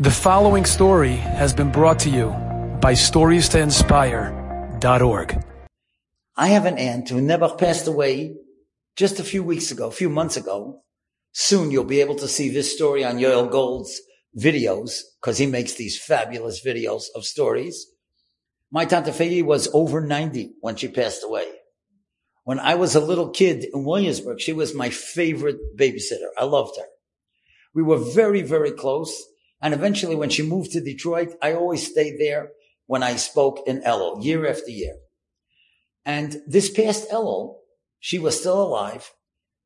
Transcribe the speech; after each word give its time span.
The 0.00 0.12
following 0.12 0.64
story 0.64 1.16
has 1.16 1.52
been 1.52 1.72
brought 1.72 1.98
to 2.00 2.08
you 2.08 2.28
by 2.80 2.92
StoriesToInspire.org. 2.92 5.44
I 6.36 6.46
have 6.46 6.66
an 6.66 6.78
aunt 6.78 7.08
who 7.08 7.20
never 7.20 7.48
passed 7.48 7.88
away 7.88 8.36
just 8.94 9.18
a 9.18 9.24
few 9.24 9.42
weeks 9.42 9.72
ago, 9.72 9.88
a 9.88 9.90
few 9.90 10.08
months 10.08 10.36
ago. 10.36 10.82
Soon 11.32 11.72
you'll 11.72 11.82
be 11.82 12.00
able 12.00 12.14
to 12.14 12.28
see 12.28 12.48
this 12.48 12.72
story 12.72 13.04
on 13.04 13.18
Yoel 13.18 13.50
Gold's 13.50 14.00
videos 14.38 15.00
because 15.20 15.38
he 15.38 15.46
makes 15.46 15.74
these 15.74 16.00
fabulous 16.00 16.64
videos 16.64 17.06
of 17.16 17.24
stories. 17.24 17.88
My 18.70 18.84
Tante 18.84 19.10
Fegi 19.10 19.42
was 19.42 19.68
over 19.74 20.00
90 20.00 20.52
when 20.60 20.76
she 20.76 20.86
passed 20.86 21.24
away. 21.24 21.48
When 22.44 22.60
I 22.60 22.76
was 22.76 22.94
a 22.94 23.00
little 23.00 23.30
kid 23.30 23.66
in 23.74 23.82
Williamsburg, 23.82 24.40
she 24.40 24.52
was 24.52 24.76
my 24.76 24.90
favorite 24.90 25.58
babysitter. 25.76 26.30
I 26.38 26.44
loved 26.44 26.76
her. 26.78 26.86
We 27.74 27.82
were 27.82 27.98
very, 27.98 28.42
very 28.42 28.70
close. 28.70 29.20
And 29.60 29.74
eventually 29.74 30.14
when 30.14 30.30
she 30.30 30.42
moved 30.42 30.72
to 30.72 30.80
Detroit, 30.80 31.34
I 31.42 31.52
always 31.52 31.90
stayed 31.90 32.18
there 32.18 32.50
when 32.86 33.02
I 33.02 33.16
spoke 33.16 33.66
in 33.66 33.82
Elul 33.82 34.24
year 34.24 34.48
after 34.48 34.70
year. 34.70 34.94
And 36.04 36.40
this 36.46 36.70
past 36.70 37.10
Elul, 37.10 37.56
she 38.00 38.18
was 38.18 38.38
still 38.38 38.62
alive 38.62 39.12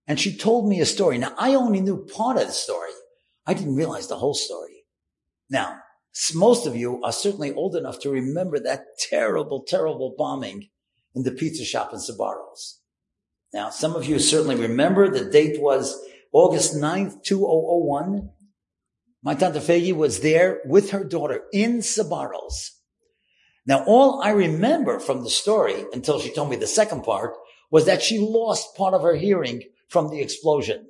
and 0.06 0.18
she 0.18 0.36
told 0.36 0.68
me 0.68 0.80
a 0.80 0.86
story. 0.86 1.18
Now 1.18 1.34
I 1.38 1.54
only 1.54 1.80
knew 1.80 2.04
part 2.04 2.36
of 2.36 2.46
the 2.46 2.52
story. 2.52 2.90
I 3.46 3.54
didn't 3.54 3.76
realize 3.76 4.08
the 4.08 4.16
whole 4.16 4.34
story. 4.34 4.84
Now, 5.50 5.78
most 6.34 6.66
of 6.66 6.76
you 6.76 7.02
are 7.02 7.12
certainly 7.12 7.52
old 7.52 7.76
enough 7.76 8.00
to 8.00 8.10
remember 8.10 8.58
that 8.60 8.84
terrible, 8.98 9.64
terrible 9.66 10.14
bombing 10.16 10.68
in 11.14 11.22
the 11.22 11.30
pizza 11.30 11.64
shop 11.64 11.92
in 11.92 11.98
Sbarro's. 11.98 12.80
Now, 13.52 13.70
some 13.70 13.94
of 13.94 14.06
you 14.06 14.18
certainly 14.18 14.56
remember 14.56 15.08
the 15.08 15.30
date 15.30 15.60
was 15.60 16.00
August 16.32 16.74
9th, 16.74 17.22
2001. 17.22 18.30
My 19.22 19.34
Tante 19.34 19.60
Fegi 19.60 19.94
was 19.94 20.20
there 20.20 20.60
with 20.64 20.90
her 20.90 21.04
daughter 21.04 21.44
in 21.52 21.78
Sbarro's. 21.78 22.72
Now, 23.64 23.84
all 23.84 24.20
I 24.20 24.30
remember 24.30 24.98
from 24.98 25.22
the 25.22 25.30
story 25.30 25.84
until 25.92 26.18
she 26.18 26.32
told 26.32 26.50
me 26.50 26.56
the 26.56 26.66
second 26.66 27.04
part 27.04 27.34
was 27.70 27.86
that 27.86 28.02
she 28.02 28.18
lost 28.18 28.76
part 28.76 28.94
of 28.94 29.02
her 29.02 29.14
hearing 29.14 29.62
from 29.88 30.10
the 30.10 30.20
explosion. 30.20 30.88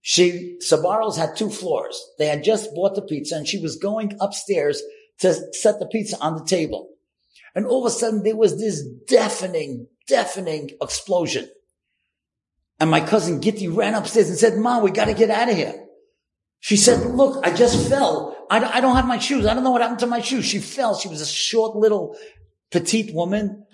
She, 0.00 0.58
Sbarro's 0.60 1.16
had 1.16 1.36
two 1.36 1.50
floors. 1.50 2.00
They 2.18 2.26
had 2.26 2.44
just 2.44 2.74
bought 2.74 2.94
the 2.94 3.02
pizza 3.02 3.34
and 3.36 3.48
she 3.48 3.58
was 3.58 3.76
going 3.76 4.16
upstairs 4.20 4.82
to 5.18 5.34
set 5.54 5.80
the 5.80 5.86
pizza 5.86 6.18
on 6.20 6.36
the 6.36 6.44
table. 6.44 6.90
And 7.54 7.66
all 7.66 7.84
of 7.84 7.92
a 7.92 7.94
sudden 7.94 8.22
there 8.22 8.36
was 8.36 8.58
this 8.58 8.86
deafening, 9.06 9.88
deafening 10.06 10.70
explosion. 10.80 11.48
And 12.78 12.90
my 12.90 13.00
cousin 13.00 13.40
Gitti 13.40 13.74
ran 13.74 13.94
upstairs 13.94 14.28
and 14.28 14.38
said, 14.38 14.56
Mom, 14.56 14.82
we 14.82 14.90
got 14.90 15.06
to 15.06 15.14
get 15.14 15.30
out 15.30 15.48
of 15.48 15.56
here. 15.56 15.84
She 16.64 16.78
said, 16.78 17.14
look, 17.14 17.46
I 17.46 17.52
just 17.52 17.90
fell. 17.90 18.34
I, 18.48 18.78
I 18.78 18.80
don't 18.80 18.96
have 18.96 19.06
my 19.06 19.18
shoes. 19.18 19.44
I 19.44 19.52
don't 19.52 19.64
know 19.64 19.70
what 19.70 19.82
happened 19.82 19.98
to 19.98 20.06
my 20.06 20.22
shoes. 20.22 20.46
She 20.46 20.60
fell. 20.60 20.96
She 20.96 21.08
was 21.08 21.20
a 21.20 21.26
short 21.26 21.76
little 21.76 22.16
petite 22.70 23.14
woman 23.14 23.66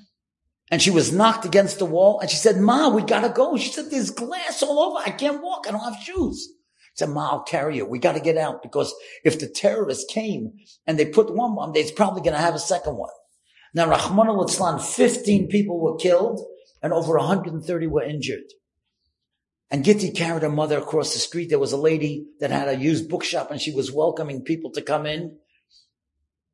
and 0.73 0.83
she 0.83 0.91
was 0.91 1.13
knocked 1.13 1.45
against 1.45 1.79
the 1.79 1.85
wall. 1.85 2.19
And 2.19 2.29
she 2.29 2.37
said, 2.37 2.57
Ma, 2.57 2.89
we 2.89 3.03
gotta 3.03 3.29
go. 3.29 3.57
She 3.57 3.71
said, 3.71 3.93
there's 3.93 4.11
glass 4.11 4.65
all 4.65 4.81
over. 4.81 5.05
I 5.07 5.13
can't 5.13 5.41
walk. 5.41 5.67
I 5.69 5.71
don't 5.71 5.85
have 5.85 6.03
shoes. 6.03 6.49
I 6.51 6.95
said, 6.97 7.11
Ma, 7.11 7.31
I'll 7.31 7.45
carry 7.45 7.77
you. 7.77 7.87
We 7.87 8.01
gotta 8.01 8.19
get 8.19 8.37
out 8.37 8.61
because 8.61 8.93
if 9.23 9.39
the 9.39 9.47
terrorists 9.47 10.13
came 10.13 10.55
and 10.85 10.99
they 10.99 11.07
put 11.07 11.33
one 11.33 11.55
bomb, 11.55 11.73
they're 11.73 11.85
probably 11.95 12.23
gonna 12.23 12.39
have 12.39 12.57
a 12.57 12.59
second 12.59 12.97
one. 12.97 13.13
Now, 13.73 13.89
Rahman 13.89 14.27
al 14.27 14.79
15 14.79 15.47
people 15.47 15.79
were 15.79 15.95
killed 15.95 16.45
and 16.83 16.93
over 16.93 17.17
130 17.17 17.87
were 17.87 18.03
injured. 18.03 18.51
And 19.71 19.85
Gitti 19.85 20.15
carried 20.15 20.43
her 20.43 20.51
mother 20.51 20.79
across 20.79 21.13
the 21.13 21.21
street. 21.21 21.49
There 21.49 21.59
was 21.59 21.73
a 21.73 21.77
lady 21.77 22.27
that 22.41 22.51
had 22.51 22.69
a 22.69 22.77
used 22.77 23.09
bookshop 23.09 23.51
and 23.51 23.61
she 23.61 23.73
was 23.73 23.93
welcoming 23.93 24.43
people 24.43 24.71
to 24.73 24.83
come 24.83 25.07
in. 25.07 25.37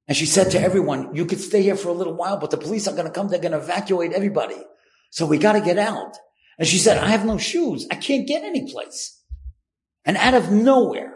And 0.07 0.17
she 0.17 0.27
said 0.27 0.51
to 0.51 0.61
everyone, 0.61 1.15
you 1.15 1.25
could 1.25 1.41
stay 1.41 1.63
here 1.63 1.77
for 1.77 1.89
a 1.89 1.95
little 1.95 2.15
while, 2.15 2.39
but 2.39 2.51
the 2.51 2.59
police 2.59 2.87
are 2.87 2.95
going 2.95 3.07
to 3.07 3.13
come. 3.13 3.29
They're 3.29 3.41
going 3.41 3.53
to 3.53 3.59
evacuate 3.59 4.13
everybody. 4.13 4.63
So 5.11 5.27
we 5.27 5.39
got 5.39 5.55
to 5.55 5.61
get 5.61 5.79
out. 5.79 6.17
And 6.59 6.69
she 6.69 6.79
said, 6.79 6.99
I 6.99 7.09
have 7.09 7.25
no 7.25 7.39
shoes. 7.39 7.87
I 7.91 7.97
can't 7.97 8.29
get 8.29 8.45
any 8.45 8.71
place. 8.71 9.23
And 10.05 10.17
out 10.19 10.35
of 10.35 10.53
nowhere, 10.53 11.15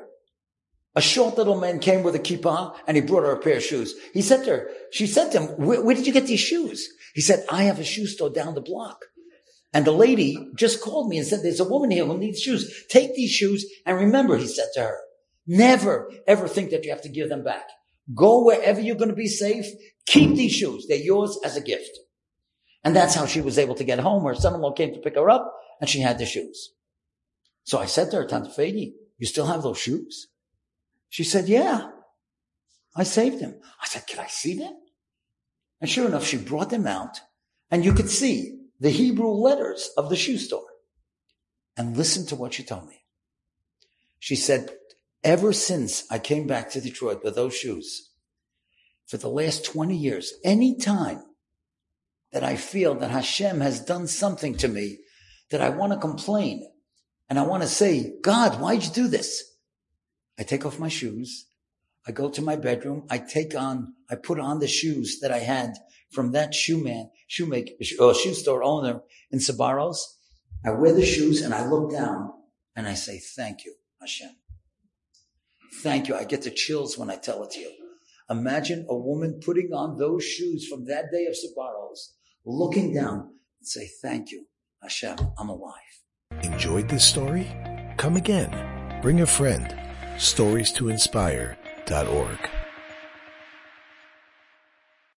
a 0.97 1.01
short 1.01 1.37
little 1.37 1.61
man 1.61 1.79
came 1.79 2.03
with 2.03 2.17
a 2.17 2.19
kippah 2.19 2.75
and 2.87 2.97
he 2.97 3.01
brought 3.03 3.23
her 3.23 3.33
a 3.33 3.41
pair 3.41 3.59
of 3.59 3.63
shoes. 3.63 3.95
He 4.13 4.23
said 4.23 4.45
to 4.45 4.51
her, 4.51 4.71
she 4.91 5.07
said 5.07 5.31
to 5.33 5.41
him, 5.41 5.49
where, 5.65 5.85
where 5.85 5.95
did 5.95 6.07
you 6.07 6.13
get 6.13 6.27
these 6.27 6.41
shoes? 6.41 6.89
He 7.15 7.21
said, 7.21 7.45
I 7.49 7.65
have 7.65 7.79
a 7.79 7.85
shoe 7.85 8.07
store 8.07 8.31
down 8.31 8.55
the 8.55 8.61
block. 8.61 9.05
And 9.73 9.85
the 9.85 9.93
lady 9.93 10.49
just 10.57 10.83
called 10.83 11.09
me 11.09 11.19
and 11.19 11.27
said, 11.27 11.41
there's 11.43 11.61
a 11.61 11.69
woman 11.69 11.91
here 11.91 12.05
who 12.05 12.19
needs 12.19 12.41
shoes. 12.41 12.87
Take 12.89 13.15
these 13.15 13.31
shoes. 13.31 13.65
And 13.87 13.97
remember, 13.97 14.37
he 14.37 14.47
said 14.47 14.69
to 14.75 14.81
her, 14.81 14.99
never 15.47 16.11
ever 16.27 16.49
think 16.49 16.71
that 16.71 16.85
you 16.85 16.91
have 16.91 17.03
to 17.03 17.09
give 17.09 17.29
them 17.29 17.45
back. 17.45 17.69
Go 18.15 18.45
wherever 18.45 18.81
you're 18.81 18.97
going 18.97 19.11
to 19.11 19.17
be 19.17 19.29
safe. 19.29 19.67
Keep 20.07 20.35
these 20.35 20.53
shoes. 20.53 20.87
They're 20.89 20.99
yours 20.99 21.39
as 21.45 21.57
a 21.57 21.61
gift. 21.61 21.99
And 22.83 22.97
that's 22.97 23.15
how 23.15 23.27
she 23.27 23.41
was 23.41 23.59
able 23.59 23.75
to 23.77 23.85
get 23.85 24.01
home. 24.01 24.25
Her 24.25 24.35
son-in-law 24.35 24.73
came 24.73 24.93
to 24.95 25.01
pick 25.01 25.15
her 25.15 25.31
up 25.31 25.55
and 25.81 25.89
she 25.89 26.01
had 26.01 26.19
the 26.19 26.27
shoes. 26.27 26.73
So 27.63 27.79
I 27.79 27.87
said 27.87 28.11
to 28.11 28.17
her, 28.17 28.25
Tante 28.27 28.51
Fedi, 28.51 28.95
you 29.19 29.27
still 29.27 29.47
have 29.47 29.63
those 29.63 29.79
shoes? 29.79 30.29
She 31.11 31.23
said, 31.25 31.49
yeah, 31.49 31.91
I 32.97 33.05
saved 33.05 33.39
them. 33.39 33.61
I 33.81 33.87
said, 33.87 34.07
can 34.09 34.19
I 34.19 34.27
see 34.27 34.59
them? 34.59 34.75
And 35.81 35.89
sure 35.89 36.07
enough, 36.07 36.25
she 36.25 36.39
brought 36.39 36.71
them 36.71 36.87
out 36.87 37.21
and 37.71 37.85
you 37.85 37.93
could 37.93 38.11
see 38.11 38.60
the 38.81 38.91
Hebrew 38.91 39.31
letters 39.31 39.91
of 39.97 40.09
the 40.09 40.17
shoe 40.17 40.39
store. 40.39 40.65
And 41.77 41.97
listen 41.97 42.27
to 42.27 42.37
what 42.37 42.55
she 42.55 42.65
told 42.65 42.89
me. 42.89 43.05
She 44.19 44.37
said, 44.37 44.71
ever 45.23 45.53
since 45.53 46.05
I 46.11 46.19
came 46.19 46.47
back 46.47 46.71
to 46.71 46.81
Detroit 46.81 47.23
with 47.23 47.37
those 47.37 47.55
shoes, 47.55 48.11
for 49.07 49.17
the 49.17 49.29
last 49.29 49.65
20 49.65 49.97
years, 49.97 50.35
any 50.45 50.77
time 50.77 51.23
that 52.33 52.45
I 52.45 52.57
feel 52.57 52.95
that 52.97 53.11
Hashem 53.11 53.61
has 53.61 53.81
done 53.81 54.07
something 54.07 54.57
to 54.59 54.69
me 54.69 54.99
that 55.51 55.61
I 55.61 55.69
want 55.71 55.93
to 55.93 55.99
complain 55.99 56.69
and 57.29 57.39
I 57.39 57.43
want 57.43 57.63
to 57.63 57.69
say, 57.69 58.15
God, 58.23 58.61
why'd 58.61 58.85
you 58.85 58.91
do 58.91 59.09
this? 59.09 59.57
I 60.39 60.43
take 60.43 60.65
off 60.65 60.79
my 60.79 60.89
shoes. 60.89 61.47
I 62.07 62.13
go 62.13 62.31
to 62.31 62.43
my 62.43 62.57
bedroom. 62.57 63.07
I 63.11 63.19
take 63.19 63.55
on, 63.55 63.95
I 64.11 64.17
put 64.17 64.41
on 64.41 64.59
the 64.59 64.69
shoes 64.69 65.21
that 65.21 65.31
I 65.31 65.39
had 65.39 65.75
from 66.11 66.33
that 66.33 66.55
shoe 66.55 66.83
man, 66.83 67.11
shoemaker, 67.29 67.73
or 67.99 68.11
uh, 68.11 68.15
shoe 68.15 68.35
store 68.35 68.63
owner 68.63 69.03
in 69.31 69.39
Sbarro's. 69.39 70.19
I 70.65 70.71
wear 70.71 70.93
the 70.93 71.07
shoes 71.07 71.43
and 71.43 71.55
I 71.55 71.67
look 71.67 71.93
down 71.93 72.33
and 72.75 72.87
I 72.87 72.95
say, 72.95 73.19
thank 73.19 73.65
you, 73.65 73.75
Hashem. 74.01 74.31
Thank 75.83 76.09
you. 76.09 76.17
I 76.17 76.25
get 76.25 76.43
the 76.43 76.51
chills 76.51 76.99
when 76.99 77.11
I 77.11 77.17
tell 77.17 77.43
it 77.45 77.53
to 77.53 77.61
you. 77.61 77.71
Imagine 78.29 78.87
a 78.89 78.97
woman 78.97 79.41
putting 79.45 79.73
on 79.73 79.99
those 79.99 80.25
shoes 80.25 80.67
from 80.69 80.87
that 80.87 81.11
day 81.11 81.27
of 81.27 81.35
Sbarro's, 81.35 82.15
looking 82.45 82.95
down 82.95 83.31
and 83.59 83.69
say, 83.69 83.89
thank 84.01 84.31
you, 84.31 84.47
Hashem, 84.83 85.19
I'm 85.39 85.49
alive. 85.49 85.75
Enjoyed 86.43 86.89
this 86.89 87.05
story? 87.05 87.51
Come 87.97 88.17
again. 88.17 89.01
Bring 89.03 89.21
a 89.21 89.27
friend. 89.27 89.75
Stories 90.17 90.73
to 90.73 90.91
inspire.org. 91.91 92.60